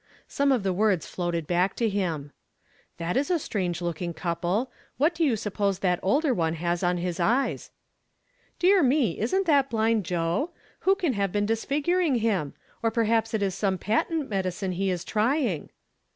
Some 0.27 0.51
of 0.51 0.63
the 0.63 0.73
words 0.73 1.05
floated 1.05 1.45
back 1.45 1.75
to 1.75 1.87
them." 1.87 2.31
That 2.97 3.15
is 3.15 3.29
a 3.29 3.37
strange 3.37 3.83
looking 3.83 4.15
couple! 4.15 4.71
What 4.97 5.13
do 5.13 5.23
you 5.23 5.35
suppose 5.35 5.77
that 5.77 5.99
older 6.01 6.33
one 6.33 6.55
hos 6.55 6.81
on 6.81 6.97
his 6.97 7.19
eyes?" 7.19 7.69
"Dear 8.57 8.81
me! 8.81 9.19
Isn't 9.19 9.45
that 9.45 9.69
blind 9.69 10.03
Joe? 10.03 10.53
Who 10.79 10.95
can 10.95 11.13
have 11.13 11.31
been 11.31 11.45
disfiguring 11.45 12.15
him 12.15 12.55
'/ 12.69 12.81
Or 12.81 12.89
perhaps 12.89 13.35
it 13.35 13.43
is 13.43 13.53
some 13.53 13.77
patent 13.77 14.27
medicine 14.27 14.71
he 14.71 14.89
is 14.89 15.05
trying 15.05 15.69